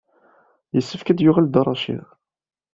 [0.75, 2.03] Yessefk ad d-yuɣal Dda Racid.